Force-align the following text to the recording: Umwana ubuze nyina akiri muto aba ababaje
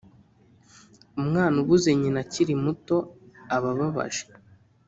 Umwana 1.19 1.55
ubuze 1.63 1.89
nyina 1.99 2.19
akiri 2.25 2.53
muto 2.63 2.97
aba 3.55 3.69
ababaje 3.73 4.23